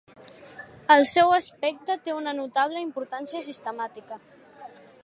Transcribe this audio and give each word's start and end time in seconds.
El 0.95 1.05
seu 1.11 1.33
aspecte 1.35 1.99
té 2.09 2.17
una 2.21 2.35
notable 2.41 2.83
importància 2.87 3.45
sistemàtica. 3.51 4.21